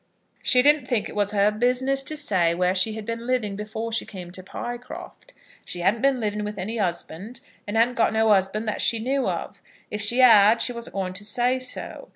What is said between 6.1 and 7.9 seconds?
living with any husband, and